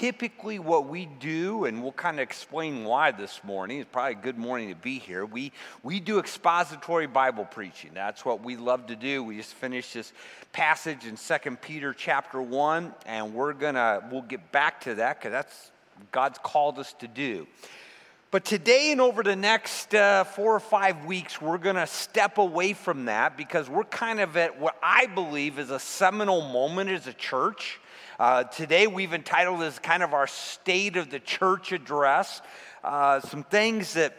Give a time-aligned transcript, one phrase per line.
[0.00, 3.80] typically what we do, and we'll kind of explain why this morning.
[3.80, 5.24] It's probably a good morning to be here.
[5.24, 7.92] We, we do expository Bible preaching.
[7.94, 9.22] That's what we love to do.
[9.22, 10.12] We just finished this
[10.52, 15.32] passage in 2 Peter chapter 1, and we're to, we'll get back to that because
[15.32, 15.70] that's
[16.12, 17.46] God's called us to do.
[18.30, 22.36] But today and over the next uh, four or five weeks, we're going to step
[22.36, 26.90] away from that because we're kind of at what I believe is a seminal moment
[26.90, 27.80] as a church.
[28.18, 32.40] Uh, today, we've entitled as kind of our State of the Church address.
[32.82, 34.16] Uh, some things that,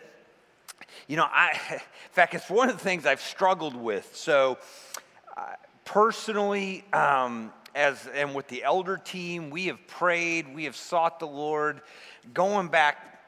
[1.08, 1.80] you know, I, in
[2.12, 4.16] fact, it's one of the things I've struggled with.
[4.16, 4.60] So,
[5.36, 5.42] uh,
[5.84, 11.26] personally, um, as and with the elder team, we have prayed, we have sought the
[11.26, 11.82] Lord,
[12.36, 13.20] going back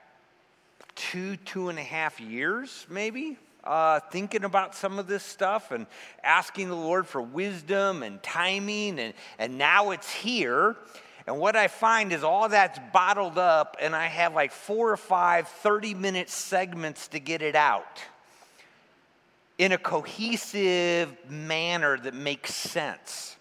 [0.94, 5.86] two, two and a half years, maybe, uh, thinking about some of this stuff and
[6.24, 10.76] asking the Lord for wisdom and timing, and, and now it's here.
[11.28, 14.98] And what I find is all that's bottled up, and I have like four or
[14.98, 18.02] five 30 minute segments to get it out
[19.58, 23.36] in a cohesive manner that makes sense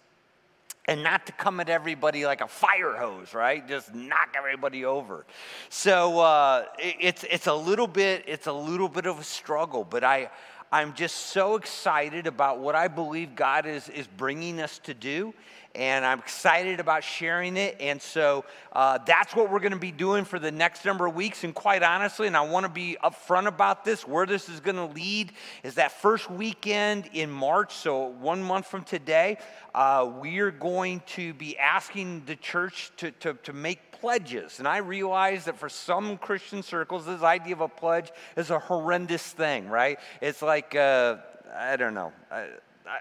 [0.89, 3.69] and not to come at everybody like a fire hose, right?
[3.69, 5.27] Just knock everybody over.
[5.69, 9.84] So uh, it, it's it's a little bit it's a little bit of a struggle,
[9.84, 10.31] but I
[10.72, 15.34] I'm just so excited about what I believe God is is bringing us to do,
[15.74, 17.77] and I'm excited about sharing it.
[17.80, 21.14] And so uh, that's what we're going to be doing for the next number of
[21.14, 21.44] weeks.
[21.44, 24.77] And quite honestly, and I want to be upfront about this, where this is going
[24.77, 29.38] to lead is that first weekend in March, so one month from today,
[29.75, 34.58] uh, we are going to be asking the church to, to, to make pledges.
[34.58, 38.58] And I realize that for some Christian circles, this idea of a pledge is a
[38.58, 39.98] horrendous thing, right?
[40.20, 41.16] It's like, uh,
[41.56, 42.12] I don't know.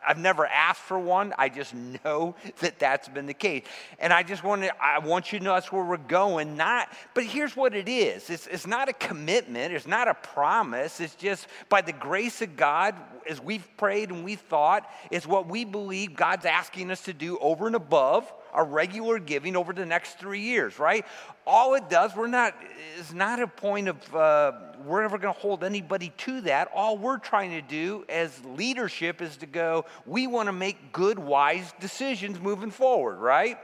[0.05, 1.33] I've never asked for one.
[1.37, 3.63] I just know that that's been the case.
[3.99, 6.57] And I just want to, I want you to know that's where we're going.
[6.57, 8.29] Not, but here's what it is.
[8.29, 9.73] It's, it's not a commitment.
[9.73, 10.99] It's not a promise.
[10.99, 12.95] It's just by the grace of God,
[13.29, 17.37] as we've prayed and we thought, it's what we believe God's asking us to do
[17.39, 21.05] over and above our regular giving over the next three years, right?
[21.45, 22.55] All it does, we're not,
[22.97, 24.51] is not a point of, uh,
[24.85, 26.69] we're never going to hold anybody to that.
[26.73, 31.19] All we're trying to do as leadership is to go, we want to make good,
[31.19, 33.57] wise decisions moving forward, right?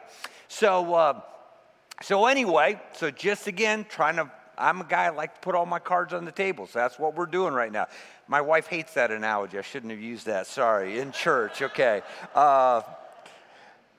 [0.48, 1.22] So, uh,
[2.02, 5.66] so anyway, so just again, trying to, I'm a guy I like to put all
[5.66, 7.88] my cards on the table, so that's what we're doing right now.
[8.28, 9.58] My wife hates that analogy.
[9.58, 10.48] I shouldn't have used that.
[10.48, 11.00] Sorry.
[11.00, 12.02] In church, okay.
[12.34, 12.82] Uh,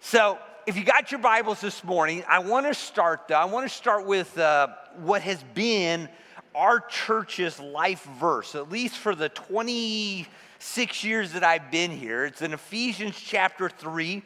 [0.01, 3.69] so if you got your Bibles this morning, I want to start, though, I want
[3.69, 6.09] to start with uh, what has been
[6.55, 12.25] our church's life verse, at least for the 26 years that I've been here.
[12.25, 14.23] It's in Ephesians chapter 3,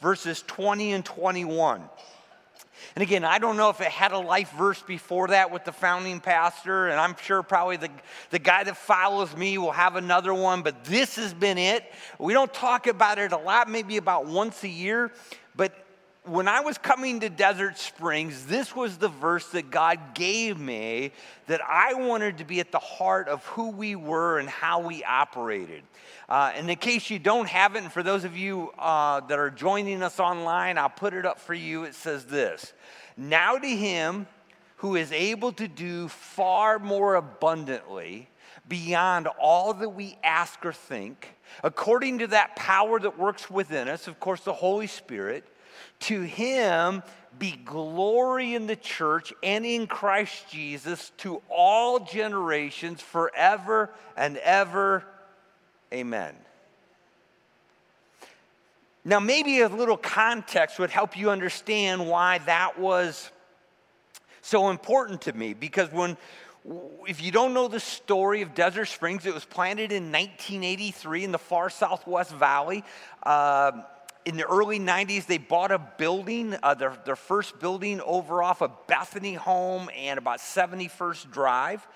[0.00, 1.82] verses 20 and 21.
[2.94, 5.72] And again, I don't know if it had a life verse before that with the
[5.72, 7.90] founding pastor, and I'm sure probably the,
[8.30, 11.84] the guy that follows me will have another one, but this has been it.
[12.18, 15.10] We don't talk about it a lot, maybe about once a year,
[15.56, 15.81] but
[16.24, 21.10] when I was coming to Desert Springs, this was the verse that God gave me
[21.48, 25.02] that I wanted to be at the heart of who we were and how we
[25.02, 25.82] operated.
[26.28, 29.38] Uh, and in case you don't have it, and for those of you uh, that
[29.38, 31.84] are joining us online, I'll put it up for you.
[31.84, 32.72] It says this
[33.16, 34.28] Now to him
[34.76, 38.28] who is able to do far more abundantly
[38.68, 41.34] beyond all that we ask or think,
[41.64, 45.44] according to that power that works within us, of course, the Holy Spirit.
[46.00, 47.02] To him
[47.38, 55.04] be glory in the church and in Christ Jesus to all generations forever and ever.
[55.92, 56.34] Amen.
[59.04, 63.30] Now, maybe a little context would help you understand why that was
[64.42, 65.54] so important to me.
[65.54, 66.16] Because when,
[67.08, 71.32] if you don't know the story of Desert Springs, it was planted in 1983 in
[71.32, 72.84] the far southwest valley.
[73.24, 73.72] Uh,
[74.24, 78.62] in the early 90s, they bought a building, uh, their, their first building over off
[78.62, 81.86] of Bethany Home and about 71st Drive.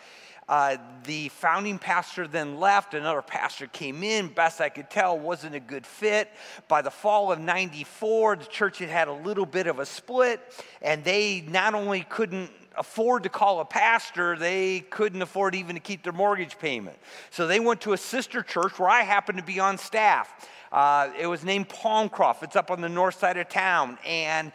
[0.48, 2.94] Uh, the founding pastor then left.
[2.94, 4.28] Another pastor came in.
[4.28, 6.31] Best I could tell, wasn't a good fit.
[6.69, 10.40] By the fall of 94, the church had had a little bit of a split,
[10.82, 15.81] and they not only couldn't afford to call a pastor, they couldn't afford even to
[15.81, 16.96] keep their mortgage payment.
[17.31, 20.48] So they went to a sister church where I happened to be on staff.
[20.70, 22.43] Uh, it was named Palmcroft.
[22.43, 23.98] It's up on the north side of town.
[24.06, 24.52] And,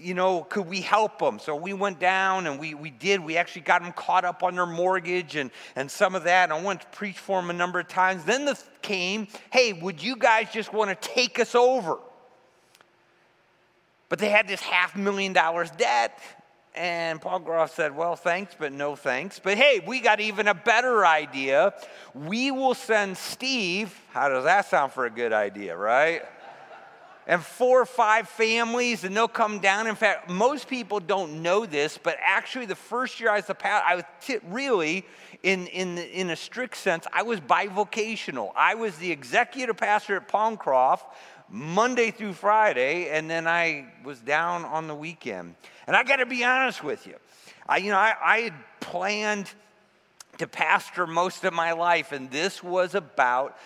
[0.00, 1.38] you know, could we help them?
[1.38, 3.20] So we went down and we, we did.
[3.20, 6.50] We actually got them caught up on their mortgage and, and some of that.
[6.50, 8.24] And I went to preach for them a number of times.
[8.24, 11.98] Then the came, hey, would you guys just want to take us over?
[14.08, 16.18] But they had this half million dollars debt.
[16.74, 19.40] And Palmcroft said, Well, thanks, but no thanks.
[19.40, 21.74] But hey, we got even a better idea.
[22.14, 23.98] We will send Steve.
[24.12, 26.22] How does that sound for a good idea, right?
[27.28, 29.86] And four or five families, and they'll come down.
[29.86, 33.54] In fact, most people don't know this, but actually, the first year I was a
[33.54, 35.04] pastor, I was t- really,
[35.42, 38.52] in, in, in a strict sense, I was bivocational.
[38.56, 41.02] I was the executive pastor at Palmcroft
[41.50, 45.54] Monday through Friday, and then I was down on the weekend.
[45.86, 47.16] And I got to be honest with you,
[47.68, 49.50] I, you know, I, I had planned
[50.38, 53.58] to pastor most of my life, and this was about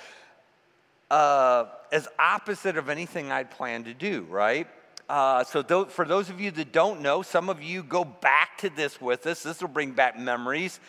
[1.12, 4.66] uh, as opposite of anything I'd planned to do, right?
[5.10, 8.56] Uh, so, th- for those of you that don't know, some of you go back
[8.58, 9.42] to this with us.
[9.42, 10.80] This will bring back memories.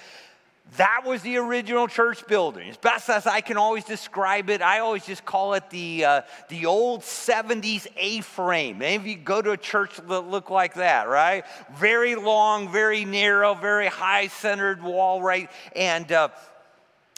[0.78, 2.70] That was the original church building.
[2.70, 6.22] As best as I can always describe it, I always just call it the, uh,
[6.48, 8.82] the old 70s A frame.
[8.82, 11.44] Any of you go to a church that look like that, right?
[11.76, 15.52] Very long, very narrow, very high centered wall, right?
[15.76, 16.30] And uh,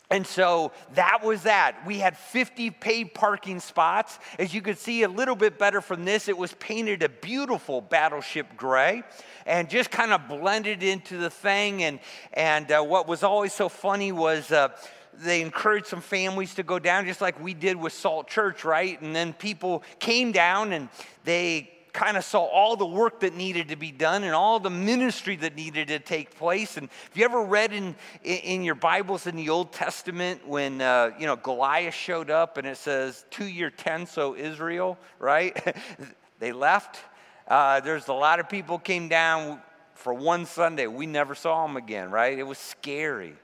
[0.10, 1.86] and so that was that.
[1.86, 4.20] We had 50 paid parking spots.
[4.38, 7.82] As you can see a little bit better from this, it was painted a beautiful
[7.82, 9.04] battleship gray
[9.48, 11.84] and just kind of blended into the thing.
[11.84, 12.00] And,
[12.34, 14.70] and uh, what was always so funny was uh,
[15.18, 19.02] they encouraged some families to go down, just like we did with Salt Church, right?
[19.02, 20.90] And then people came down and
[21.24, 24.70] they kind of saw all the work that needed to be done and all the
[24.70, 26.76] ministry that needed to take place.
[26.76, 31.12] And if you ever read in, in your Bibles in the Old Testament when, uh,
[31.18, 35.76] you know, Goliath showed up and it says, two year ten, so Israel, right?
[36.40, 37.00] they left.
[37.48, 39.62] Uh, there's a lot of people came down
[39.94, 40.88] for one Sunday.
[40.88, 42.38] We never saw them again, right?
[42.38, 43.36] It was scary.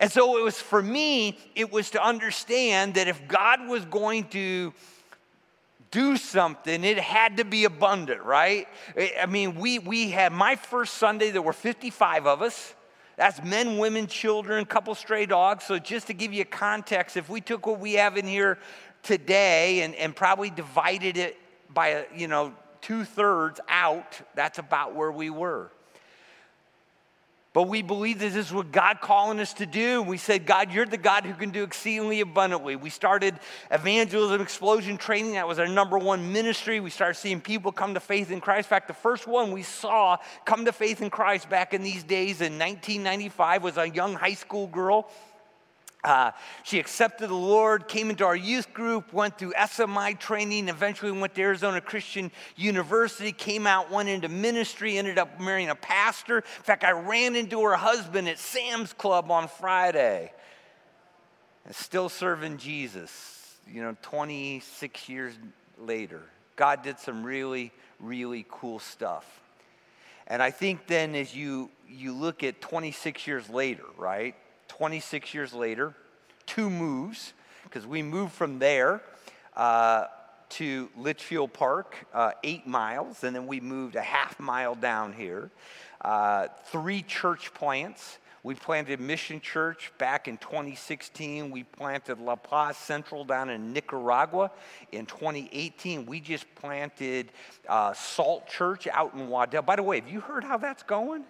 [0.00, 4.24] And so it was for me, it was to understand that if God was going
[4.30, 4.74] to
[5.96, 8.68] do something, it had to be abundant, right?
[9.18, 12.74] I mean, we, we had my first Sunday, there were 55 of us.
[13.16, 15.64] That's men, women, children, couple stray dogs.
[15.64, 18.58] So, just to give you context, if we took what we have in here
[19.02, 21.38] today and, and probably divided it
[21.72, 22.52] by, you know,
[22.82, 25.70] two thirds out, that's about where we were.
[27.56, 30.02] But we believe that this is what God calling us to do.
[30.02, 32.76] We said, God, you're the God who can do exceedingly abundantly.
[32.76, 35.32] We started evangelism explosion training.
[35.32, 36.80] That was our number one ministry.
[36.80, 38.66] We started seeing people come to faith in Christ.
[38.66, 42.02] In fact, the first one we saw come to faith in Christ back in these
[42.02, 45.08] days in 1995 was a young high school girl
[46.06, 46.30] uh,
[46.62, 51.34] she accepted the Lord, came into our youth group, went through SMI training, eventually went
[51.34, 56.38] to Arizona Christian University, came out, went into ministry, ended up marrying a pastor.
[56.38, 60.32] In fact, I ran into her husband at Sam's Club on Friday.
[61.64, 65.34] And still serving Jesus, you know, 26 years
[65.76, 66.22] later.
[66.54, 69.24] God did some really, really cool stuff.
[70.28, 74.36] And I think then as you, you look at 26 years later, right?
[74.76, 75.94] 26 years later,
[76.44, 77.32] two moves,
[77.64, 79.00] because we moved from there
[79.56, 80.04] uh,
[80.50, 85.50] to Litchfield Park, uh, eight miles, and then we moved a half mile down here.
[86.02, 88.18] Uh, three church plants.
[88.42, 91.50] We planted Mission Church back in 2016.
[91.50, 94.52] We planted La Paz Central down in Nicaragua
[94.92, 96.06] in 2018.
[96.06, 97.32] We just planted
[97.68, 99.62] uh, Salt Church out in Waddell.
[99.62, 101.24] By the way, have you heard how that's going?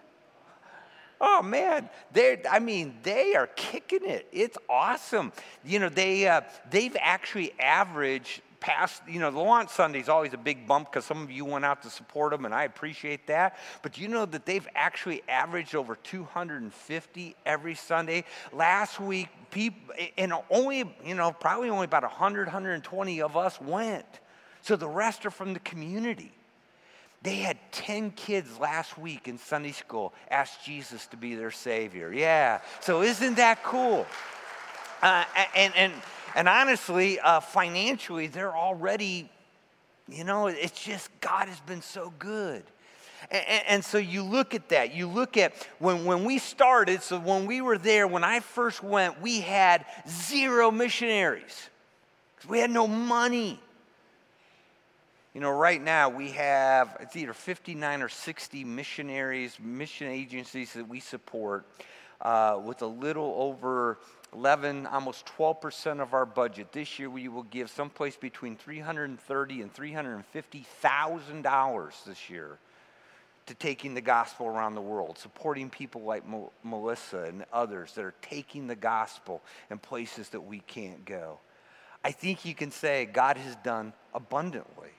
[1.20, 4.28] Oh man, they I mean they are kicking it.
[4.32, 5.32] It's awesome.
[5.64, 10.34] You know, they uh, they've actually averaged past, you know, the launch Sunday is always
[10.34, 13.26] a big bump because some of you went out to support them, and I appreciate
[13.28, 13.58] that.
[13.82, 18.24] But you know that they've actually averaged over 250 every Sunday.
[18.52, 24.06] Last week, people, and only, you know, probably only about 100, 120 of us went.
[24.62, 26.32] So the rest are from the community.
[27.22, 32.10] They had 10 kids last week in Sunday school asked Jesus to be their Savior.
[32.10, 32.60] Yeah.
[32.80, 34.06] So isn't that cool?
[35.02, 35.92] Uh, and, and,
[36.34, 39.30] and honestly, uh, financially, they're already,
[40.08, 42.64] you know, it's just God has been so good.
[43.30, 44.94] And, and, so you look at that.
[44.94, 48.82] You look at when, when we started, so when we were there, when I first
[48.82, 51.68] went, we had zero missionaries.
[52.48, 53.60] We had no money.
[55.36, 60.88] You know, right now we have, it's either 59 or 60 missionaries, mission agencies that
[60.88, 61.66] we support
[62.22, 63.98] uh, with a little over
[64.32, 66.72] 11, almost 12% of our budget.
[66.72, 72.56] This year we will give someplace between 330 and $350,000 this year
[73.44, 76.24] to taking the gospel around the world, supporting people like
[76.64, 81.40] Melissa and others that are taking the gospel in places that we can't go.
[82.02, 84.92] I think you can say God has done abundantly.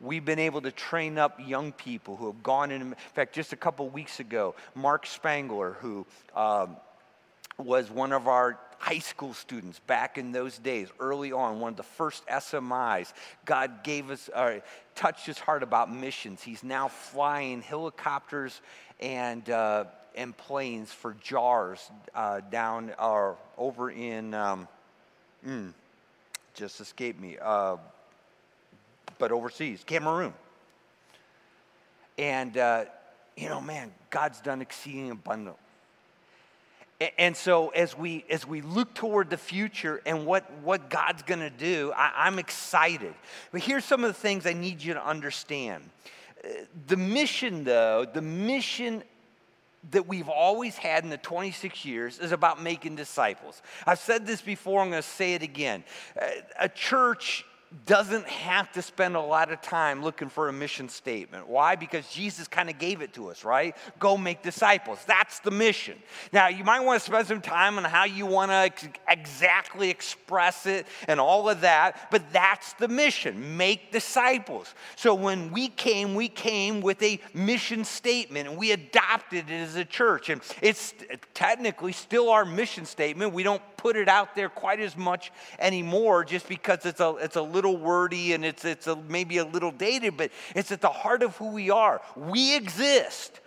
[0.00, 2.82] We've been able to train up young people who have gone in.
[2.82, 6.76] In fact, just a couple weeks ago, Mark Spangler, who um,
[7.58, 11.76] was one of our high school students back in those days, early on, one of
[11.76, 13.12] the first SMIs.
[13.44, 14.60] God gave us, uh,
[14.94, 16.42] touched his heart about missions.
[16.42, 18.60] He's now flying helicopters
[19.00, 19.84] and, uh,
[20.14, 24.68] and planes for JAARS uh, down or over in, um,
[25.46, 25.72] mm,
[26.54, 27.76] just escaped me, uh,
[29.18, 30.34] but overseas, Cameroon.
[32.18, 32.84] And, uh,
[33.36, 35.56] you know, man, God's done exceeding abundant.
[37.18, 41.50] And so as we as we look toward the future and what, what God's gonna
[41.50, 43.12] do, I, I'm excited.
[43.52, 45.84] But here's some of the things I need you to understand.
[46.42, 46.48] Uh,
[46.86, 49.02] the mission, though, the mission
[49.90, 53.62] that we've always had in the 26 years is about making disciples.
[53.86, 55.84] I've said this before, I'm going to say it again.
[56.20, 56.26] Uh,
[56.58, 57.44] a church
[57.84, 61.48] doesn't have to spend a lot of time looking for a mission statement.
[61.48, 61.74] Why?
[61.74, 63.76] Because Jesus kind of gave it to us, right?
[63.98, 65.00] Go make disciples.
[65.06, 65.98] That's the mission.
[66.32, 69.90] Now, you might want to spend some time on how you want to ex- exactly
[69.90, 74.72] express it and all of that, but that's the mission make disciples.
[74.94, 79.74] So when we came, we came with a mission statement and we adopted it as
[79.74, 80.30] a church.
[80.30, 80.94] And it's
[81.34, 83.32] technically still our mission statement.
[83.32, 87.36] We don't put it out there quite as much anymore just because it's a, it's
[87.36, 90.90] a little wordy and it's, it's a, maybe a little dated, but it's at the
[90.90, 92.02] heart of who we are.
[92.14, 93.40] We exist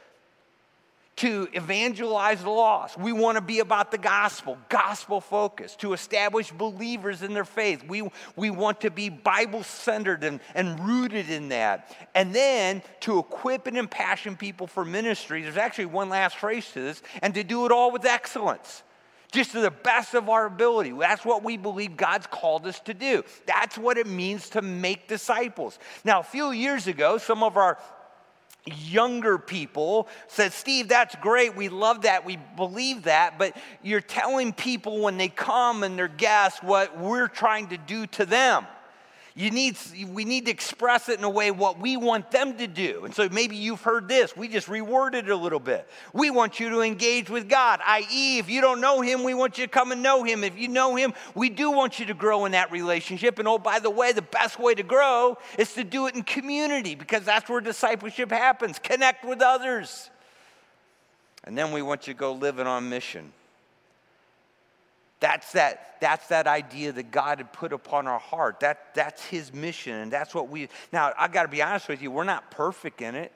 [1.17, 2.97] to evangelize the lost.
[2.97, 7.83] We want to be about the gospel, gospel focused, to establish believers in their faith.
[7.83, 11.95] We, we want to be Bible centered and, and rooted in that.
[12.15, 15.43] And then to equip and impassion people for ministry.
[15.43, 18.83] There's actually one last phrase to this, and to do it all with excellence
[19.31, 20.91] just to the best of our ability.
[20.91, 23.23] That's what we believe God's called us to do.
[23.45, 25.77] That's what it means to make disciples.
[26.03, 27.77] Now, a few years ago, some of our
[28.65, 31.55] younger people said, Steve, that's great.
[31.55, 32.25] We love that.
[32.25, 33.37] We believe that.
[33.37, 38.07] But you're telling people when they come and they're guests what we're trying to do
[38.07, 38.65] to them.
[39.39, 39.77] You need,
[40.11, 43.05] we need to express it in a way what we want them to do.
[43.05, 44.35] And so maybe you've heard this.
[44.35, 45.87] We just reworded it a little bit.
[46.11, 49.57] We want you to engage with God, i.e., if you don't know Him, we want
[49.57, 50.43] you to come and know Him.
[50.43, 53.39] If you know Him, we do want you to grow in that relationship.
[53.39, 56.23] And oh, by the way, the best way to grow is to do it in
[56.23, 58.77] community because that's where discipleship happens.
[58.77, 60.09] Connect with others.
[61.45, 63.31] And then we want you to go living on mission.
[65.19, 68.61] That's that, that's that idea that God had put upon our heart.
[68.61, 70.69] That, that's his mission, and that's what we.
[70.93, 73.31] Now, I got to be honest with you, we're not perfect in it.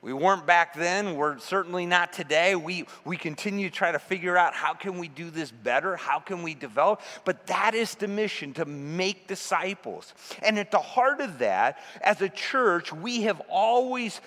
[0.00, 1.16] We weren't back then.
[1.16, 2.54] We're certainly not today.
[2.54, 5.96] We, we continue to try to figure out how can we do this better?
[5.96, 7.00] How can we develop?
[7.24, 10.14] But that is the mission, to make disciples.
[10.40, 14.20] And at the heart of that, as a church, we have always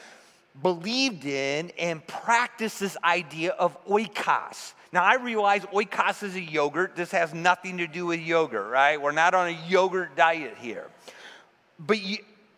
[0.61, 4.73] believed in and practiced this idea of oikos.
[4.93, 6.95] Now, I realize oikos is a yogurt.
[6.95, 9.01] This has nothing to do with yogurt, right?
[9.01, 10.87] We're not on a yogurt diet here.
[11.79, 11.97] But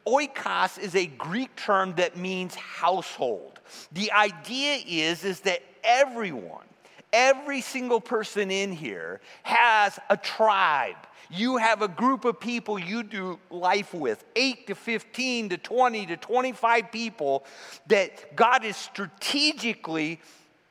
[0.08, 3.60] oikos is a Greek term that means household.
[3.92, 6.66] The idea is, is that everyone,
[7.14, 10.98] every single person in here has a tribe.
[11.30, 16.06] You have a group of people you do life with, 8 to 15 to 20
[16.08, 17.46] to 25 people
[17.88, 20.20] that God is strategically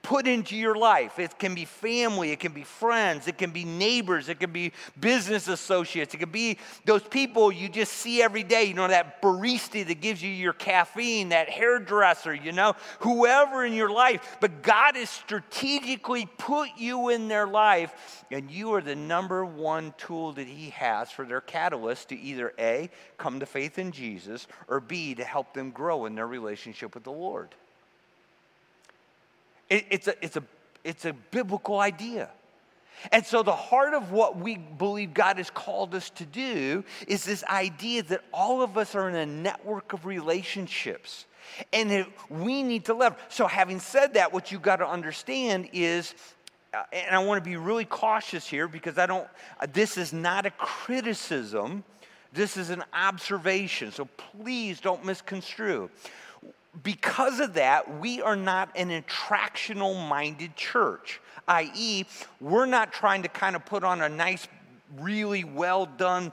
[0.02, 1.18] put into your life.
[1.18, 4.72] It can be family, it can be friends, it can be neighbors, it can be
[4.98, 8.64] business associates, it can be those people you just see every day.
[8.64, 13.72] You know, that barista that gives you your caffeine, that hairdresser, you know, whoever in
[13.72, 14.36] your life.
[14.40, 19.94] But God has strategically put you in their life, and you are the number one
[19.98, 24.48] tool that He has for their catalyst to either A, come to faith in Jesus,
[24.66, 27.54] or B, to help them grow in their relationship with the Lord.
[29.72, 30.42] It, it's, a, it's, a,
[30.84, 32.28] it's a biblical idea.
[33.10, 37.24] And so, the heart of what we believe God has called us to do is
[37.24, 41.24] this idea that all of us are in a network of relationships
[41.72, 43.20] and we need to leverage.
[43.30, 46.14] So, having said that, what you've got to understand is,
[46.74, 49.26] uh, and I want to be really cautious here because I don't,
[49.58, 51.82] uh, this is not a criticism,
[52.32, 53.90] this is an observation.
[53.90, 55.90] So, please don't misconstrue
[56.82, 62.04] because of that, we are not an attractional minded church, i.e.,
[62.40, 64.48] we're not trying to kind of put on a nice,
[64.98, 66.32] really well done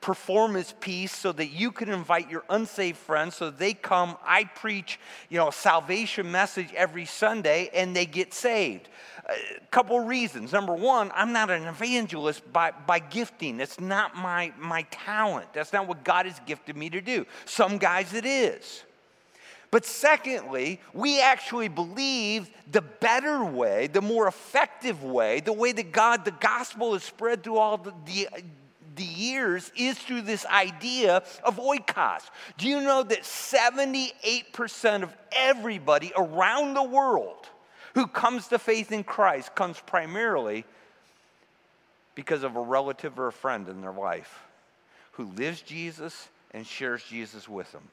[0.00, 4.18] performance piece so that you can invite your unsaved friends so they come.
[4.22, 5.00] I preach,
[5.30, 8.90] you know, a salvation message every Sunday and they get saved.
[9.26, 10.52] A couple reasons.
[10.52, 13.60] Number one, I'm not an evangelist by, by gifting.
[13.60, 15.54] It's not my, my talent.
[15.54, 17.24] That's not what God has gifted me to do.
[17.46, 18.82] Some guys it is.
[19.74, 25.90] But secondly, we actually believe the better way, the more effective way, the way that
[25.90, 28.28] God, the gospel is spread through all the, the,
[28.94, 32.20] the years is through this idea of oikos.
[32.56, 37.48] Do you know that 78% of everybody around the world
[37.94, 40.64] who comes to faith in Christ comes primarily
[42.14, 44.38] because of a relative or a friend in their life
[45.14, 47.88] who lives Jesus and shares Jesus with them?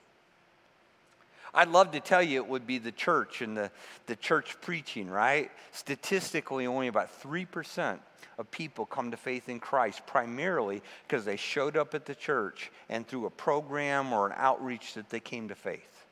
[1.53, 3.71] I'd love to tell you it would be the church and the,
[4.05, 5.51] the church preaching, right?
[5.71, 7.99] Statistically, only about 3%
[8.37, 12.71] of people come to faith in Christ, primarily because they showed up at the church
[12.89, 16.05] and through a program or an outreach that they came to faith.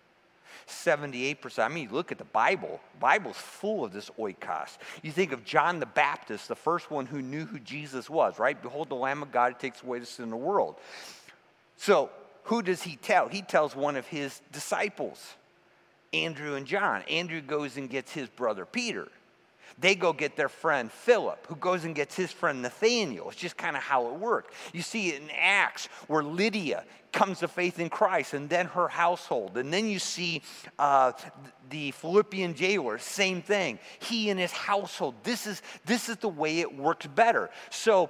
[0.67, 1.59] 78%.
[1.59, 2.79] I mean, look at the Bible.
[2.93, 4.77] The Bible's full of this oikos.
[5.01, 8.61] You think of John the Baptist, the first one who knew who Jesus was, right?
[8.61, 10.75] Behold the Lamb of God who takes away the sin of the world.
[11.77, 12.11] So
[12.49, 13.27] who does he tell?
[13.27, 15.35] He tells one of his disciples,
[16.13, 17.03] Andrew and John.
[17.03, 19.07] Andrew goes and gets his brother Peter.
[19.77, 23.29] They go get their friend Philip, who goes and gets his friend Nathaniel.
[23.29, 24.55] It's just kind of how it worked.
[24.73, 28.87] You see it in Acts, where Lydia comes to faith in Christ, and then her
[28.87, 29.55] household.
[29.55, 30.41] And then you see
[30.79, 31.11] uh,
[31.69, 33.77] the Philippian jailer, same thing.
[33.99, 35.13] He and his household.
[35.23, 37.51] This is, this is the way it works better.
[37.69, 38.09] So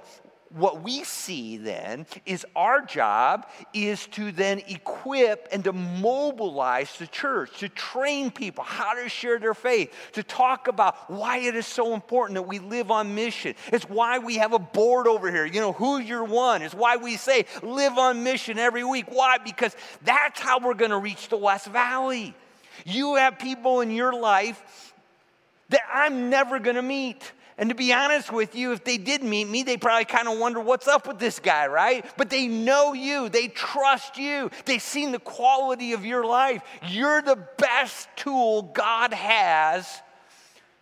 [0.56, 7.06] what we see then is our job is to then equip and to mobilize the
[7.06, 11.66] church, to train people how to share their faith, to talk about why it is
[11.66, 13.54] so important that we live on mission.
[13.72, 15.46] It's why we have a board over here.
[15.46, 16.62] You know, who's your one?
[16.62, 19.06] It's why we say live on mission every week.
[19.08, 19.38] Why?
[19.38, 22.34] Because that's how we're going to reach the West Valley.
[22.84, 24.94] You have people in your life
[25.68, 27.30] that I'm never going to meet.
[27.60, 30.38] And to be honest with you, if they did meet me, they probably kind of
[30.38, 32.06] wonder what's up with this guy, right?
[32.16, 36.62] But they know you, they trust you, they've seen the quality of your life.
[36.88, 40.00] You're the best tool God has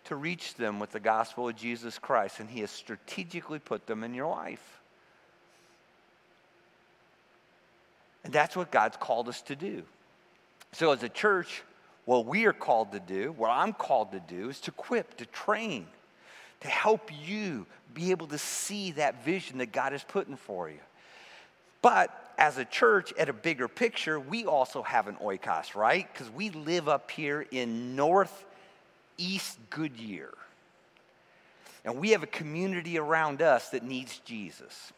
[0.04, 4.04] to reach them with the gospel of Jesus Christ, and He has strategically put them
[4.04, 4.80] in your life.
[8.22, 9.82] And that's what God's called us to do.
[10.70, 11.64] So, as a church,
[12.04, 15.26] what we are called to do, what I'm called to do, is to equip, to
[15.26, 15.88] train
[16.60, 20.78] to help you be able to see that vision that God is putting for you.
[21.82, 26.06] But as a church, at a bigger picture, we also have an oikos, right?
[26.12, 30.30] Because we live up here in northeast Goodyear.
[31.84, 34.92] And we have a community around us that needs Jesus.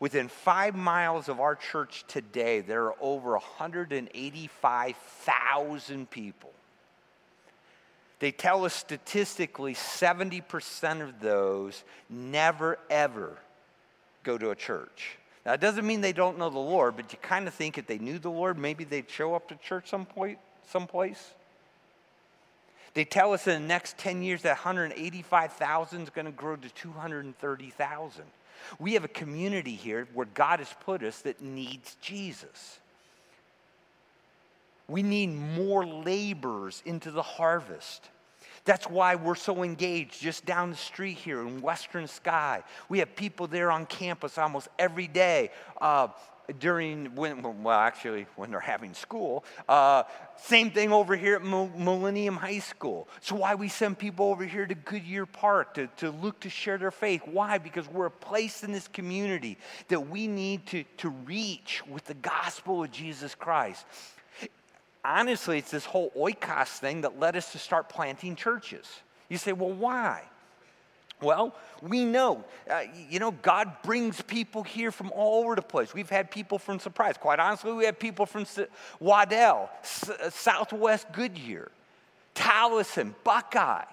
[0.00, 6.52] Within five miles of our church today, there are over 185,000 people
[8.18, 13.36] they tell us statistically 70% of those never ever
[14.24, 15.18] go to a church.
[15.44, 17.86] Now, it doesn't mean they don't know the Lord, but you kind of think if
[17.86, 21.32] they knew the Lord, maybe they'd show up to church some point, someplace.
[22.94, 26.68] They tell us in the next 10 years that 185,000 is going to grow to
[26.70, 28.24] 230,000.
[28.78, 32.78] We have a community here where God has put us that needs Jesus.
[34.88, 38.08] We need more laborers into the harvest.
[38.64, 42.62] That's why we're so engaged just down the street here in Western Sky.
[42.88, 45.50] We have people there on campus almost every day.
[45.80, 46.08] Uh,
[46.58, 50.04] during when well actually when they're having school uh,
[50.36, 54.66] same thing over here at millennium high school so why we send people over here
[54.66, 58.62] to goodyear park to, to look to share their faith why because we're a place
[58.62, 63.84] in this community that we need to, to reach with the gospel of jesus christ
[65.06, 68.86] honestly, it's this whole oikos thing that led us to start planting churches.
[69.28, 70.22] You say, well, why?
[71.22, 75.94] Well, we know, uh, you know, God brings people here from all over the place.
[75.94, 77.16] We've had people from Surprise.
[77.16, 78.60] Quite honestly, we have people from S-
[79.00, 81.70] Waddell, S- Southwest Goodyear,
[82.34, 83.84] Taliesin, Buckeye.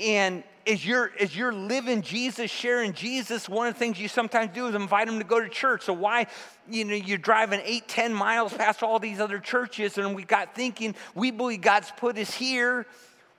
[0.00, 4.52] And as you're, as you're living Jesus, sharing Jesus, one of the things you sometimes
[4.54, 5.82] do is invite them to go to church.
[5.84, 6.26] So why,
[6.70, 10.54] you know, you're driving eight, ten miles past all these other churches, and we got
[10.54, 12.86] thinking, we believe God's put us here.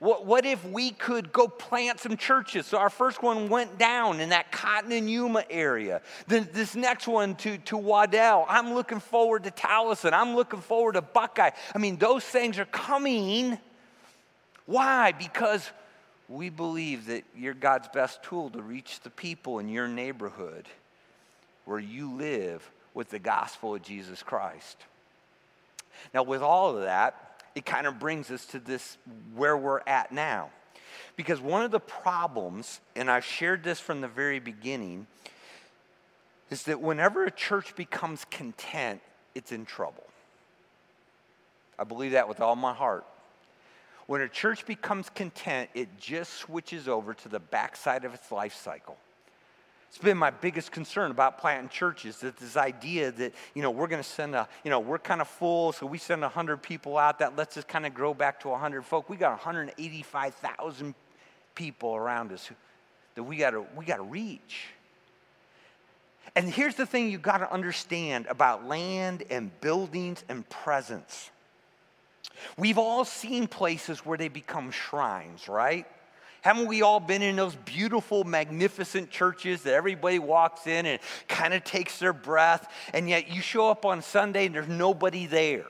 [0.00, 2.66] What, what if we could go plant some churches?
[2.66, 6.00] So our first one went down in that Cotton and Yuma area.
[6.26, 8.46] Then this next one to, to Waddell.
[8.48, 10.14] I'm looking forward to Taliesin.
[10.14, 11.50] I'm looking forward to Buckeye.
[11.74, 13.58] I mean, those things are coming.
[14.64, 15.12] Why?
[15.12, 15.70] Because
[16.30, 20.66] we believe that you're God's best tool to reach the people in your neighborhood
[21.64, 24.76] where you live with the gospel of Jesus Christ.
[26.14, 28.96] Now, with all of that, it kind of brings us to this
[29.34, 30.50] where we're at now.
[31.16, 35.08] Because one of the problems, and I've shared this from the very beginning,
[36.48, 39.00] is that whenever a church becomes content,
[39.34, 40.04] it's in trouble.
[41.76, 43.04] I believe that with all my heart.
[44.10, 48.56] When a church becomes content, it just switches over to the backside of its life
[48.56, 48.96] cycle.
[49.88, 53.86] It's been my biggest concern about planting churches that this idea that, you know, we're
[53.86, 56.98] going to send a, you know, we're kind of full, so we send 100 people
[56.98, 57.20] out.
[57.20, 59.08] That lets us kind of grow back to 100 folk.
[59.08, 60.92] We got 185,000
[61.54, 62.50] people around us
[63.14, 64.70] that we got to we got to reach.
[66.34, 71.30] And here's the thing you got to understand about land and buildings and presence.
[72.56, 75.86] We've all seen places where they become shrines, right?
[76.42, 81.52] Haven't we all been in those beautiful, magnificent churches that everybody walks in and kind
[81.52, 85.66] of takes their breath, and yet you show up on Sunday and there's nobody there?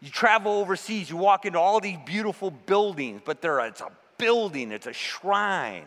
[0.00, 4.70] You travel overseas, you walk into all these beautiful buildings, but there, it's a building,
[4.70, 5.86] it's a shrine.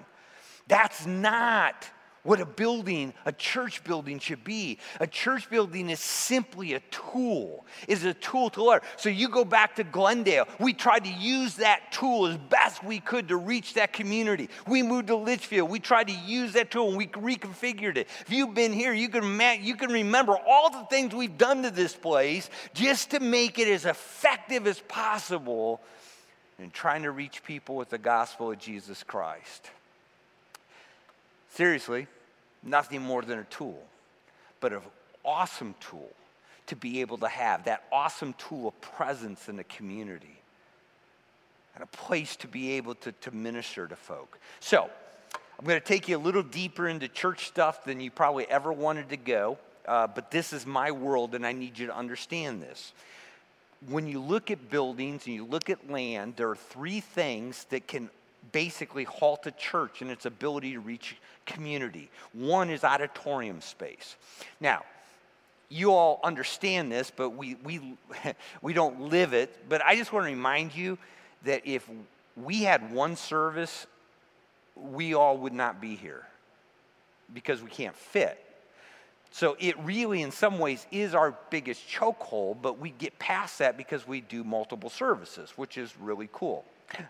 [0.68, 1.90] That's not
[2.30, 4.78] what a building, a church building should be.
[5.00, 8.82] A church building is simply a tool, is a tool to learn.
[8.98, 10.48] So you go back to Glendale.
[10.60, 14.52] We tried to use that tool as best we could to reach that community.
[14.68, 15.72] We moved to Litchfield.
[15.72, 18.08] We tried to use that tool and we reconfigured it.
[18.22, 21.72] If you've been here, you can, you can remember all the things we've done to
[21.72, 25.82] this place just to make it as effective as possible
[26.60, 29.72] in trying to reach people with the gospel of Jesus Christ.
[31.56, 32.06] Seriously,
[32.64, 33.82] nothing more than a tool,
[34.60, 34.82] but an
[35.24, 36.10] awesome tool
[36.68, 40.40] to be able to have that awesome tool of presence in the community
[41.76, 44.40] and a place to be able to, to minister to folk.
[44.60, 44.90] So,
[45.60, 48.72] I'm going to take you a little deeper into church stuff than you probably ever
[48.72, 52.62] wanted to go, uh, but this is my world and I need you to understand
[52.62, 52.94] this.
[53.88, 57.88] When you look at buildings and you look at land, there are three things that
[57.88, 58.10] can
[58.52, 62.10] basically halt a church in its ability to reach community.
[62.34, 64.16] One is auditorium space.
[64.60, 64.84] Now,
[65.70, 67.98] you all understand this, but we, we,
[68.62, 69.70] we don't live it.
[69.70, 70.98] But I just want to remind you
[71.44, 71.88] that if
[72.36, 73.86] we had one service,
[74.76, 76.26] we all would not be here
[77.34, 78.44] because we can't fit.
[79.32, 83.78] So it really, in some ways, is our biggest chokehold, but we get past that
[83.78, 86.66] because we do multiple services, which is really cool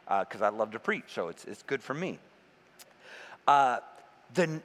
[0.08, 2.20] because uh, I love to preach, so it's, it's good for me.
[3.48, 3.78] Uh,
[4.34, 4.62] the,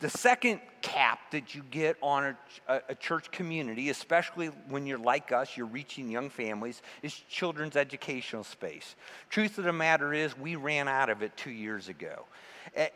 [0.00, 2.36] the second cap that you get on
[2.68, 7.76] a, a, church community, especially when you're like us, you're reaching young families, is children's
[7.76, 8.94] educational space.
[9.30, 12.24] Truth of the matter is, we ran out of it two years ago.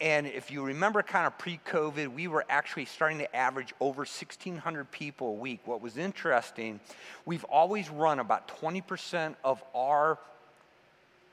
[0.00, 4.00] And if you remember, kind of pre COVID, we were actually starting to average over
[4.00, 5.61] 1,600 people a week.
[5.64, 6.80] What was interesting,
[7.24, 10.18] we've always run about 20% of our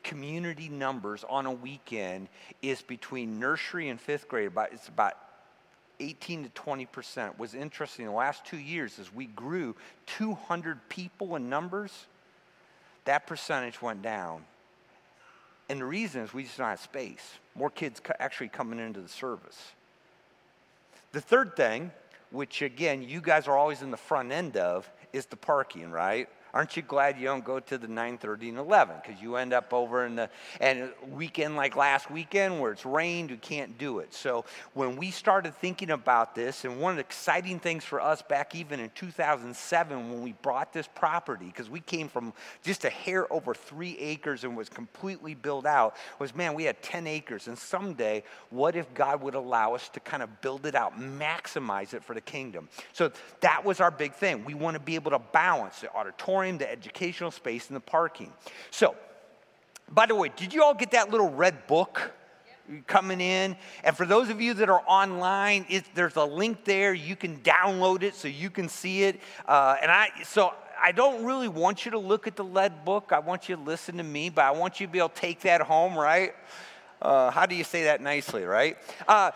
[0.08, 2.30] community numbers on a weekend
[2.62, 4.48] is between nursery and fifth grade.
[4.48, 5.14] About, it's about
[6.00, 7.38] 18 to 20 percent.
[7.38, 8.06] Was interesting.
[8.06, 11.92] The last two years, as we grew 200 people in numbers,
[13.04, 14.46] that percentage went down.
[15.70, 17.34] And the reason is we just don't have space.
[17.54, 19.74] More kids actually coming into the service.
[21.12, 21.92] The third thing,
[22.32, 26.30] which again you guys are always in the front end of, is the parking, right?
[26.58, 28.96] Aren't you glad you don't go to the 9:30 and 11?
[29.04, 30.28] Because you end up over in the
[30.60, 34.12] and weekend like last weekend where it's rained, you can't do it.
[34.12, 34.44] So
[34.74, 38.56] when we started thinking about this, and one of the exciting things for us back
[38.56, 43.32] even in 2007 when we bought this property, because we came from just a hair
[43.32, 47.56] over three acres and was completely built out, was man, we had 10 acres, and
[47.56, 52.04] someday, what if God would allow us to kind of build it out, maximize it
[52.04, 52.68] for the kingdom?
[52.94, 54.44] So that was our big thing.
[54.44, 58.32] We want to be able to balance the auditorium the educational space, and the parking.
[58.72, 58.96] So,
[59.90, 62.14] by the way, did you all get that little red book?
[62.86, 63.56] coming in.
[63.86, 66.94] And for those of you that are online, it, there's a link there.
[66.94, 69.22] You can download it so you can see it.
[69.48, 73.12] Uh, and I, so I don't really want you to look at the lead book.
[73.14, 75.16] I want you to listen to me, but I want you to be able to
[75.16, 76.34] take that home, right?
[77.02, 78.78] Uh, how do you say that nicely, right?
[79.08, 79.32] Uh,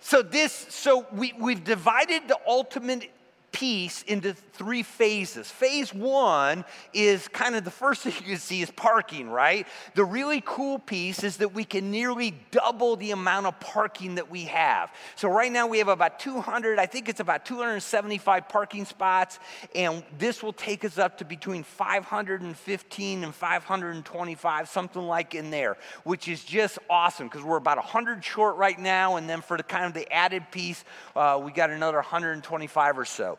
[0.00, 3.08] so this, so we, we've divided the ultimate
[3.52, 5.50] piece into three phases.
[5.50, 9.66] Phase one is kind of the first thing you can see is parking, right?
[9.94, 14.30] The really cool piece is that we can nearly double the amount of parking that
[14.30, 14.92] we have.
[15.16, 19.38] So right now we have about 200, I think it's about 275 parking spots,
[19.74, 25.76] and this will take us up to between 515 and 525, something like in there,
[26.04, 29.62] which is just awesome because we're about 100 short right now, and then for the
[29.62, 30.84] kind of the added piece,
[31.14, 33.38] uh, we got another 125 or so.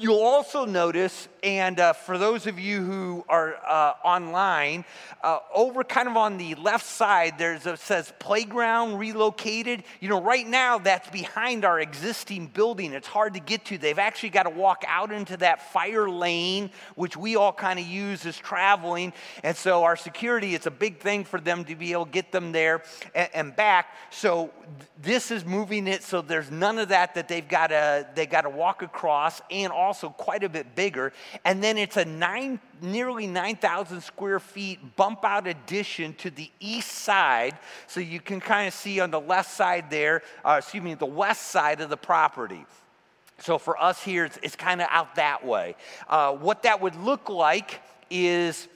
[0.00, 4.86] You'll also notice, and uh, for those of you who are uh, online,
[5.22, 9.84] uh, over kind of on the left side, there's a says playground relocated.
[10.00, 12.94] You know, right now that's behind our existing building.
[12.94, 13.76] It's hard to get to.
[13.76, 17.84] They've actually got to walk out into that fire lane, which we all kind of
[17.84, 19.12] use as traveling.
[19.42, 22.32] And so our security, it's a big thing for them to be able to get
[22.32, 22.82] them there
[23.14, 23.94] and, and back.
[24.08, 28.08] So th- this is moving it so there's none of that that they've got to
[28.14, 31.12] they got to walk across, and also also quite a bit bigger.
[31.44, 36.92] And then it's a nine, nearly 9,000 square feet bump out addition to the east
[36.92, 37.58] side.
[37.88, 41.06] So you can kind of see on the left side there, uh, excuse me, the
[41.06, 42.64] west side of the property.
[43.38, 45.74] So for us here, it's, it's kind of out that way.
[46.08, 48.68] Uh, what that would look like is.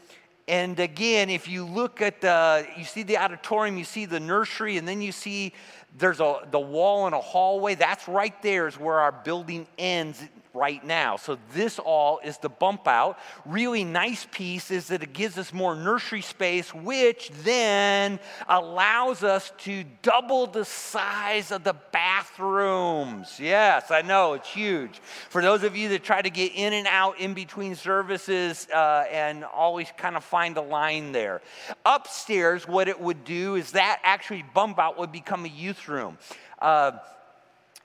[0.46, 4.76] And again, if you look at the, you see the auditorium, you see the nursery,
[4.76, 5.54] and then you see
[5.96, 7.76] there's a, the wall and a hallway.
[7.76, 10.20] That's right there is where our building ends
[10.54, 11.16] right now.
[11.16, 13.18] So this all is the bump out.
[13.44, 19.52] Really nice piece is that it gives us more nursery space, which then allows us
[19.58, 23.38] to double the size of the bathrooms.
[23.40, 25.00] Yes, I know it's huge.
[25.28, 29.04] For those of you that try to get in and out in between services uh,
[29.10, 31.42] and always kind of find a line there.
[31.84, 36.16] Upstairs, what it would do is that actually bump out would become a youth room.
[36.60, 36.92] Uh,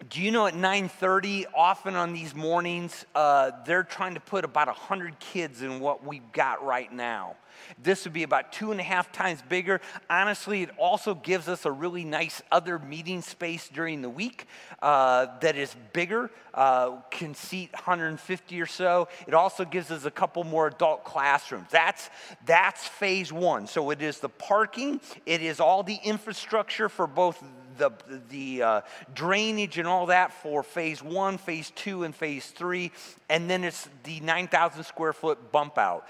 [0.07, 4.67] do you know at 9.30 often on these mornings uh, they're trying to put about
[4.67, 7.35] 100 kids in what we've got right now.
[7.83, 9.81] This would be about two and a half times bigger.
[10.09, 14.47] Honestly it also gives us a really nice other meeting space during the week
[14.81, 19.09] uh, that is bigger uh, can seat 150 or so.
[19.27, 21.67] It also gives us a couple more adult classrooms.
[21.71, 22.09] That's
[22.45, 23.67] that's phase one.
[23.67, 27.43] So it is the parking it is all the infrastructure for both
[27.79, 27.91] the,
[28.29, 28.81] the uh,
[29.13, 32.91] drainage and all that for phase one, phase two, and phase three.
[33.29, 36.07] And then it's the 9,000 square foot bump out.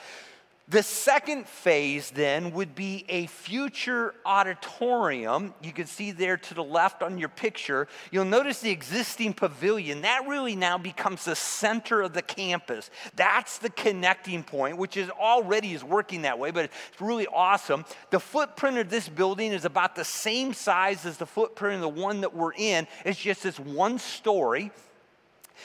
[0.70, 5.56] The second phase then would be a future auditorium.
[5.64, 7.88] You can see there to the left on your picture.
[8.12, 10.04] You'll notice the existing pavilion.
[10.04, 12.92] That really now becomes the center of the campus.
[13.16, 17.84] That's the connecting point, which is already is working that way, but it's really awesome.
[18.12, 22.02] The footprint of this building is about the same size as the footprint of the
[22.02, 22.88] one that we're in.
[23.06, 24.72] It's just this one story.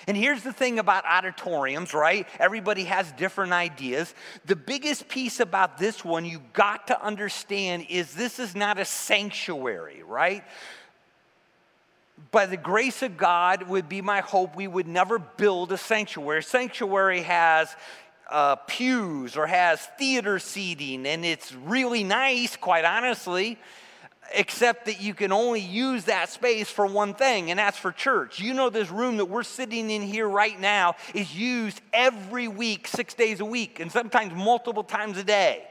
[0.06, 2.26] And here's the thing about auditoriums, right?
[2.38, 4.14] Everybody has different ideas.
[4.44, 8.84] The biggest piece about this one you got to understand is this is not a
[8.84, 10.44] sanctuary, right?
[12.30, 16.42] By the grace of God, would be my hope we would never build a sanctuary.
[16.42, 17.74] Sanctuary has
[18.30, 23.58] uh, pews or has theater seating, and it's really nice, quite honestly
[24.32, 28.40] except that you can only use that space for one thing, and that's for church.
[28.40, 32.86] You know, this room that we're sitting in here right now is used every week,
[32.88, 35.64] six days a week, and sometimes multiple times a day.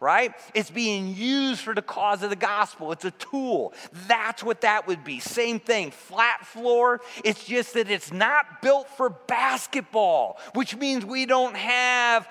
[0.00, 0.34] Right?
[0.52, 2.92] It's being used for the cause of the gospel.
[2.92, 3.72] It's a tool.
[4.06, 5.18] That's what that would be.
[5.18, 7.00] Same thing, flat floor.
[7.24, 12.28] It's just that it's not built for basketball, which means we don't have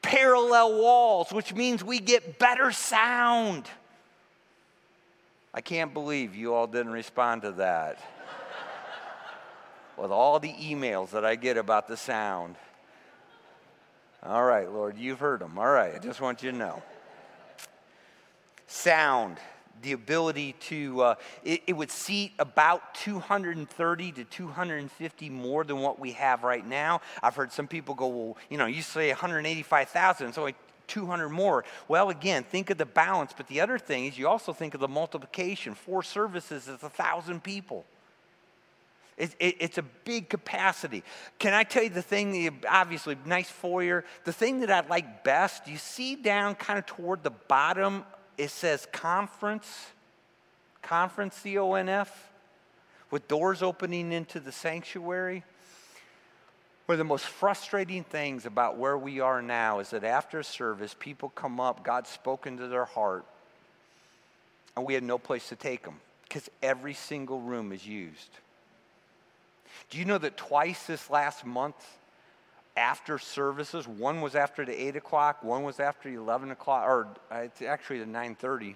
[0.00, 3.68] parallel walls, which means we get better sound.
[5.52, 7.98] I can't believe you all didn't respond to that.
[9.96, 12.56] With all the emails that I get about the sound.
[14.22, 15.58] All right, Lord, you've heard them.
[15.58, 16.82] All right, I just want you to know.
[18.66, 19.38] Sound,
[19.82, 25.98] the ability to, uh, it, it, would seat about 230 to 250 more than what
[25.98, 27.00] we have right now.
[27.22, 30.54] I've heard some people go, well, you know, you say 185,000, it's only
[30.90, 31.64] 200 more.
[31.88, 34.80] Well, again, think of the balance, but the other thing is you also think of
[34.80, 35.74] the multiplication.
[35.74, 37.84] Four services is a thousand people.
[39.16, 41.04] It, it, it's a big capacity.
[41.38, 44.04] Can I tell you the thing, obviously, nice foyer.
[44.24, 48.04] The thing that I like best, you see down kind of toward the bottom,
[48.38, 49.86] it says conference,
[50.80, 52.30] conference, C O N F,
[53.10, 55.44] with doors opening into the sanctuary.
[56.90, 60.92] One of the most frustrating things about where we are now is that after service,
[60.98, 63.24] people come up, God's spoken to their heart,
[64.76, 68.30] and we had no place to take them because every single room is used.
[69.90, 71.76] Do you know that twice this last month,
[72.76, 77.36] after services, one was after the 8 o'clock, one was after 11 o'clock, or uh,
[77.36, 78.74] it's actually the 9.30,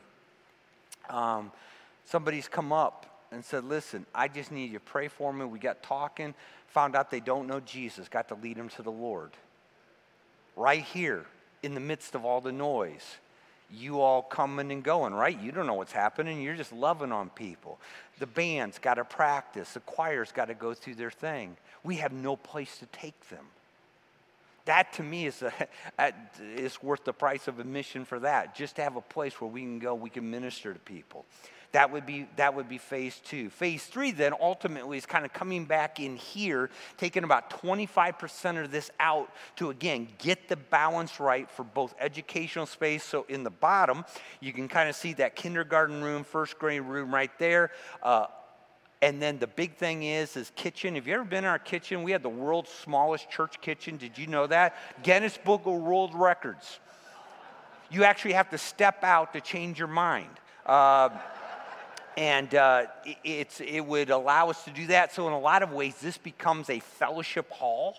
[1.11, 1.51] um,
[2.05, 5.45] somebody's come up and said, listen, I just need you to pray for me.
[5.45, 6.33] We got talking,
[6.75, 9.31] found out they don't know Jesus, got to lead them to the Lord.
[10.57, 11.25] Right here,
[11.63, 13.17] in the midst of all the noise
[13.71, 15.39] you all coming and going, right?
[15.41, 16.41] You don't know what's happening.
[16.41, 17.79] You're just loving on people.
[18.19, 21.57] The band's got to practice, the choir's got to go through their thing.
[21.83, 23.47] We have no place to take them.
[24.65, 25.53] That to me is, a,
[26.57, 28.55] is worth the price of admission for that.
[28.55, 31.27] Just to have a place where we can go, we can minister to people.
[31.75, 33.51] That would be that would be phase two.
[33.51, 38.71] Phase three then ultimately is kind of coming back in here, taking about 25% of
[38.71, 43.03] this out to again get the balance right for both educational space.
[43.03, 44.05] So in the bottom,
[44.39, 47.73] you can kind of see that kindergarten room, first grade room right there.
[48.05, 48.27] Uh,
[49.05, 50.95] and then the big thing is, is kitchen.
[50.95, 52.05] Have you ever been in our kitchen?
[52.05, 53.99] We had the world's smallest church kitchen.
[53.99, 54.79] Did you know that?
[55.03, 56.81] Guinness Book of World Records.
[57.91, 60.31] You actually have to step out to change your mind.
[60.65, 61.11] Uh,
[62.17, 62.87] and uh,
[63.23, 65.13] it's, it would allow us to do that.
[65.13, 67.97] So, in a lot of ways, this becomes a fellowship hall.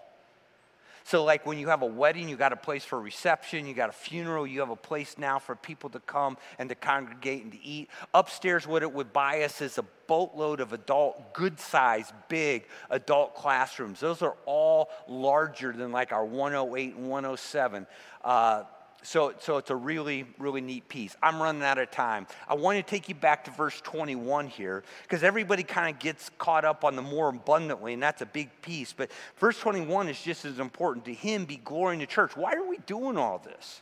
[1.06, 3.90] So, like when you have a wedding, you got a place for reception, you got
[3.90, 7.52] a funeral, you have a place now for people to come and to congregate and
[7.52, 7.92] to eat.
[8.16, 13.36] Upstairs, what it would buy us is a boatload of adult, good size, big adult
[13.36, 14.00] classrooms.
[14.00, 17.86] Those are all larger than like our 108 and 107.
[18.24, 18.64] Uh,
[19.06, 21.16] so, so it's a really, really neat piece.
[21.22, 22.28] I'm running out of time.
[22.48, 26.32] I want to take you back to verse 21 here because everybody kind of gets
[26.38, 28.94] caught up on the more abundantly, and that's a big piece.
[28.94, 31.06] But verse 21 is just as important.
[31.06, 32.36] To him be glory in the church.
[32.36, 33.82] Why are we doing all this?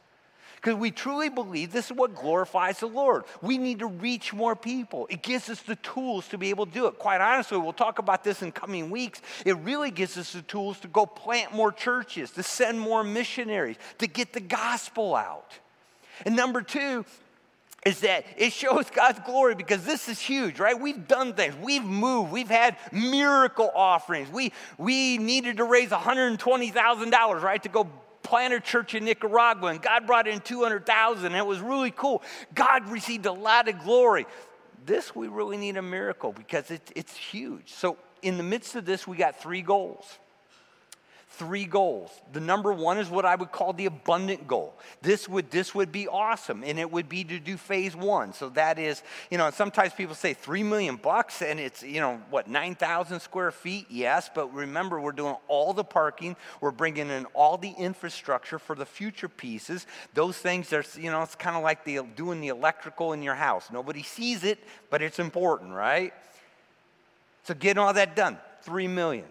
[0.63, 3.25] Because we truly believe this is what glorifies the Lord.
[3.41, 5.07] We need to reach more people.
[5.09, 6.97] It gives us the tools to be able to do it.
[6.97, 9.21] Quite honestly, we'll talk about this in coming weeks.
[9.45, 13.75] It really gives us the tools to go plant more churches, to send more missionaries,
[13.97, 15.51] to get the gospel out.
[16.25, 17.03] And number two,
[17.85, 20.79] is that it shows God's glory because this is huge, right?
[20.79, 21.55] We've done things.
[21.61, 22.31] We've moved.
[22.31, 24.29] We've had miracle offerings.
[24.29, 27.89] We, we needed to raise $120,000, right, to go
[28.23, 32.23] plant a church in Nicaragua, and God brought in 200,000, and it was really cool.
[32.55, 34.25] God received a lot of glory.
[34.85, 37.71] This, we really need a miracle because it, it's huge.
[37.71, 40.17] So, in the midst of this, we got three goals
[41.33, 42.11] three goals.
[42.31, 44.73] The number one is what I would call the abundant goal.
[45.01, 48.33] This would this would be awesome, and it would be to do phase one.
[48.33, 52.21] So that is, you know, sometimes people say three million bucks, and it's you know
[52.29, 53.87] what nine thousand square feet.
[53.89, 56.35] Yes, but remember we're doing all the parking.
[56.61, 59.87] We're bringing in all the infrastructure for the future pieces.
[60.13, 63.35] Those things are you know it's kind of like the doing the electrical in your
[63.35, 63.69] house.
[63.71, 64.59] Nobody sees it,
[64.91, 66.13] but it's important, right?
[67.43, 69.25] So getting all that done, three million.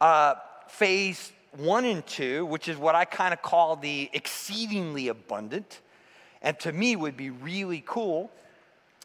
[0.00, 0.34] Uh,
[0.68, 5.80] phase one and two, which is what I kind of call the exceedingly abundant,
[6.42, 8.30] and to me would be really cool,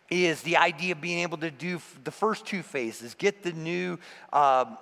[0.10, 3.98] is the idea of being able to do the first two phases, get the new.
[4.34, 4.78] Um,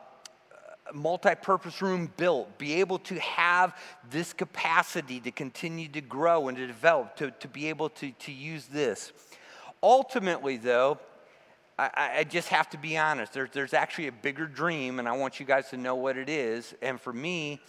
[0.91, 3.77] multi-purpose room built be able to have
[4.09, 8.31] this capacity to continue to grow and to develop to, to be able to, to
[8.31, 9.13] use this
[9.83, 10.97] ultimately though
[11.79, 13.31] I, I, just have to be honest.
[13.31, 16.27] There's, there's actually a bigger dream, and I want you guys to know what it
[16.27, 16.75] is.
[16.81, 17.61] And for me,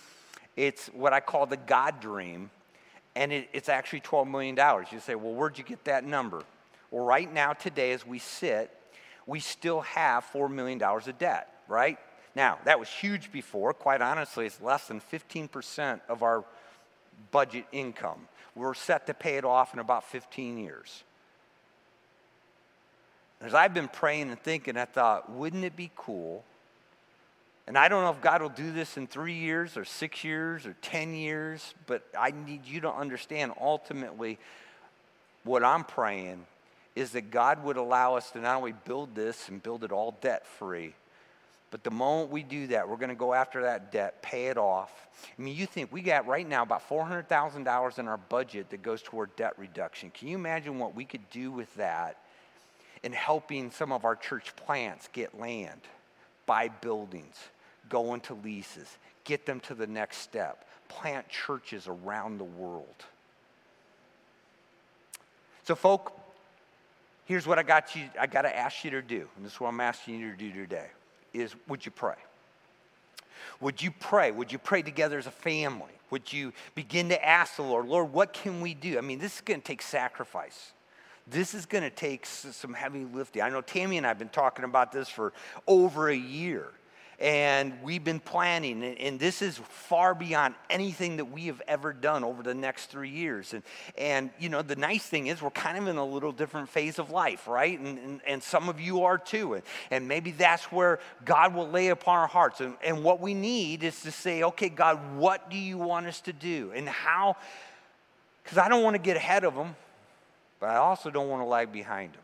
[0.56, 2.50] it's what I call the God dream,
[3.14, 4.56] and it, it's actually $12 million.
[4.90, 6.42] You say, well, where'd you get that number?
[6.90, 8.76] Well, right now, today, as we sit,
[9.26, 11.96] we still have $4 million of debt, right?
[12.34, 13.72] Now, that was huge before.
[13.72, 16.44] Quite honestly, it's less than 15% of our
[17.30, 18.26] budget income.
[18.56, 21.04] We're set to pay it off in about 15 years.
[23.40, 26.44] As I've been praying and thinking, I thought, wouldn't it be cool?
[27.66, 30.66] And I don't know if God will do this in three years or six years
[30.66, 34.38] or 10 years, but I need you to understand ultimately
[35.44, 36.44] what I'm praying
[36.96, 40.16] is that God would allow us to not only build this and build it all
[40.20, 40.94] debt free,
[41.70, 44.58] but the moment we do that, we're going to go after that debt, pay it
[44.58, 44.90] off.
[45.38, 49.00] I mean, you think we got right now about $400,000 in our budget that goes
[49.00, 50.10] toward debt reduction.
[50.10, 52.16] Can you imagine what we could do with that
[53.02, 55.80] in helping some of our church plants get land,
[56.46, 57.36] buy buildings,
[57.88, 62.86] go into leases, get them to the next step, plant churches around the world.
[65.64, 66.18] So, folk,
[67.24, 69.60] here's what I got you, I got to ask you to do, and this is
[69.60, 70.88] what I'm asking you to do today,
[71.32, 72.16] is would you pray?
[73.60, 74.30] Would you pray?
[74.30, 75.92] Would you pray together as a family?
[76.10, 78.98] Would you begin to ask the Lord, Lord, what can we do?
[78.98, 80.72] I mean, this is going to take sacrifice.
[81.30, 83.42] This is going to take some heavy lifting.
[83.42, 85.32] I know Tammy and I have been talking about this for
[85.66, 86.68] over a year.
[87.20, 92.24] And we've been planning, and, this is far beyond anything that we have ever done
[92.24, 93.52] over the next three years.
[93.52, 93.62] And,
[93.98, 96.98] and you know, the nice thing is we're kind of in a little different phase
[96.98, 97.78] of life, right?
[97.78, 99.52] And, and, and some of you are too.
[99.52, 102.62] And, and maybe that's where God will lay upon our hearts.
[102.62, 106.22] And, and what we need is to say, okay, God, what do you want us
[106.22, 106.72] to do?
[106.74, 107.36] And how,
[108.42, 109.76] because I don't want to get ahead of them,
[110.60, 112.22] but I also don't want to lag behind them.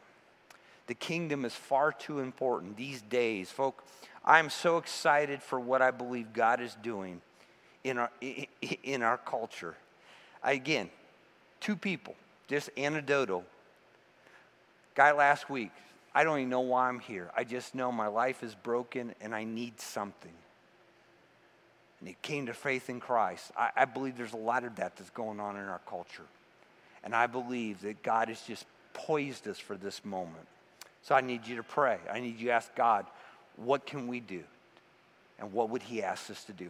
[0.87, 3.83] The kingdom is far too important these days, folks.
[4.25, 7.21] I'm so excited for what I believe God is doing
[7.83, 8.11] in our,
[8.83, 9.75] in our culture.
[10.43, 10.91] Again,
[11.61, 12.15] two people,
[12.49, 13.45] just anecdotal.
[14.95, 15.71] Guy last week,
[16.15, 17.31] I don't even know why I'm here.
[17.37, 20.33] I just know my life is broken and I need something.
[22.01, 23.53] And he came to faith in Christ.
[23.57, 26.25] I, I believe there's a lot of that that's going on in our culture.
[27.05, 30.47] And I believe that God has just poised us for this moment.
[31.03, 31.99] So I need you to pray.
[32.13, 33.07] I need you to ask God,
[33.57, 34.43] what can we do?
[35.39, 36.69] And what would He ask us to do?